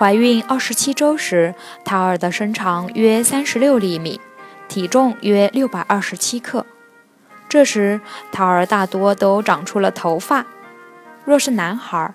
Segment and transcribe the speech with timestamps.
[0.00, 1.54] 怀孕二十七周时，
[1.84, 4.18] 胎儿的身长约三十六厘米，
[4.66, 6.64] 体重约六百二十七克。
[7.50, 8.00] 这时，
[8.32, 10.46] 胎儿大多都长出了头发。
[11.26, 12.14] 若是男孩，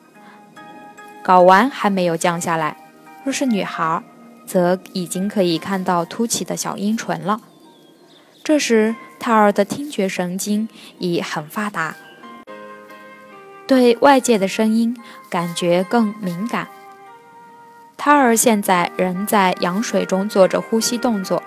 [1.24, 2.76] 睾丸还没有降下来；
[3.24, 4.02] 若是女孩，
[4.48, 7.40] 则已经可以看到凸起的小阴唇了。
[8.44, 10.68] 这时，胎儿的听觉神经
[10.98, 11.96] 已很发达，
[13.68, 14.98] 对外界的声音
[15.30, 16.68] 感觉更敏感。
[17.98, 21.42] 胎儿现在仍在羊水中做着呼吸动作，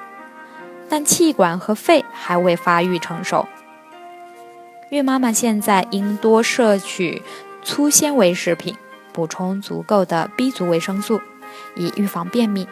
[0.89, 3.47] 但气管和肺还未发育成熟。
[4.91, 7.23] 孕妈妈现在应多摄取
[7.63, 8.75] 粗纤维食品，
[9.13, 11.21] 补充足够的 B 族维生素，
[11.77, 12.67] 以预防便秘。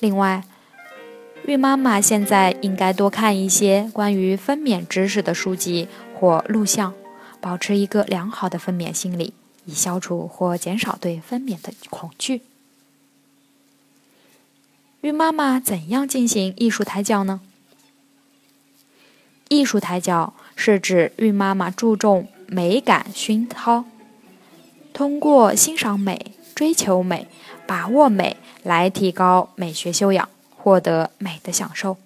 [0.00, 0.42] 另外，
[1.46, 6.92] 孕妈妈现在应该多看一些关于分娩知识的书籍或录像，
[7.40, 9.32] 保持一个良好的分娩心理。
[9.64, 12.42] 以消除或减少对分娩的恐惧。
[15.02, 17.40] 孕妈妈怎样进行艺术胎教呢？
[19.48, 23.84] 艺术胎教是指孕妈妈注重美感熏陶，
[24.92, 27.26] 通过欣赏美、追求美、
[27.66, 31.96] 把握美来提高美学修养，获得美的享受，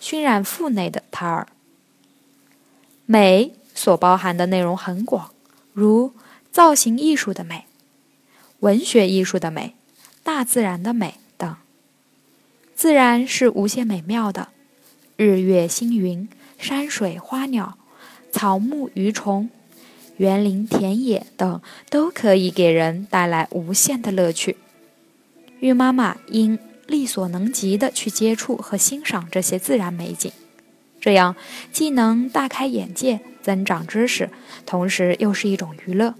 [0.00, 1.46] 熏染腹内的胎儿。
[3.04, 5.30] 美所包含的内容很广，
[5.72, 6.12] 如。
[6.56, 7.66] 造型艺术的美、
[8.60, 9.74] 文学艺术的美、
[10.22, 11.54] 大自然的美等。
[12.74, 14.48] 自然是无限美妙的，
[15.18, 16.26] 日月星云、
[16.58, 17.76] 山水花鸟、
[18.32, 19.50] 草木鱼虫、
[20.16, 24.56] 园林田野等，都可以给人带来无限的乐趣。
[25.60, 30.32] 孕妈妈应力所能及的去接触和欣赏这些自然美景，
[30.98, 31.36] 这样
[31.70, 34.30] 既能大开眼界、增长知识，
[34.64, 36.14] 同时又是一种娱乐。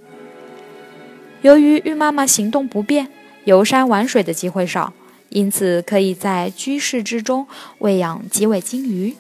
[1.43, 3.09] 由于孕妈妈行动不便，
[3.45, 4.93] 游山玩水的机会少，
[5.29, 7.47] 因此可以在居室之中
[7.79, 9.15] 喂养几尾金鱼，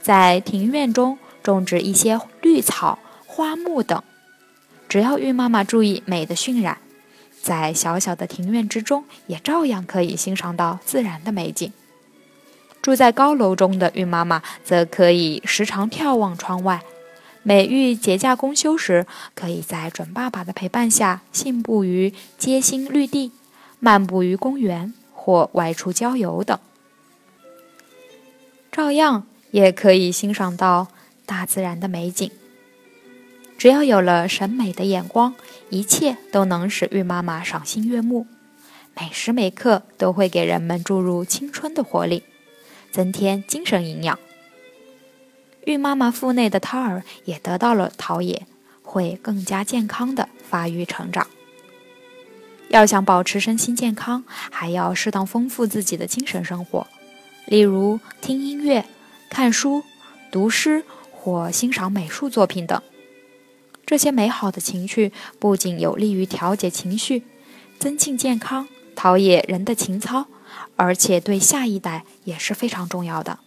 [0.00, 4.02] 在庭院中种植一些绿草、花木等。
[4.88, 6.78] 只要孕妈妈注意美的渲染，
[7.42, 11.70] 在小小的庭院之中也照样可以欣赏到自然的美景。
[12.80, 16.80] 住在高楼中的孕妈妈则可以时常眺望窗外。
[17.48, 23.32] 每遇节假公休时，可以在准爸爸的陪伴下，信步于街心绿地，
[23.80, 26.58] 漫步于公园，或外出郊游等，
[28.70, 30.88] 照样也可以欣赏到
[31.24, 32.30] 大自然的美景。
[33.56, 35.34] 只要有了审美的眼光，
[35.70, 38.26] 一切都能使孕妈妈赏心悦目，
[38.94, 42.24] 每时每刻都会给人们注入青春的活力，
[42.90, 44.18] 增添精神营养。
[45.68, 48.46] 孕妈妈腹内的胎儿也得到了陶冶，
[48.82, 51.26] 会更加健康的发育成长。
[52.70, 56.86] 要想保持身心健康，还要适当丰富自己的精神生活，
[57.44, 58.86] 例如听音乐、
[59.28, 59.84] 看书、
[60.30, 62.82] 读诗或欣赏美术作品等。
[63.84, 67.24] 这些美好的情趣不仅有利于调节情绪、
[67.78, 70.28] 增进健康、陶冶人的情操，
[70.76, 73.40] 而且对下一代也是非常重要的。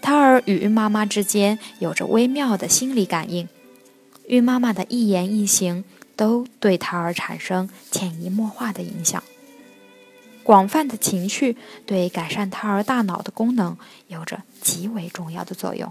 [0.00, 3.48] 胎儿与孕妈妈之间有着微妙的心理感应，
[4.28, 5.84] 孕妈妈的一言一行
[6.14, 9.22] 都对胎儿产生潜移默化的影响。
[10.44, 11.56] 广泛的情绪
[11.86, 13.76] 对改善胎儿大脑的功能
[14.06, 15.90] 有着极为重要的作用。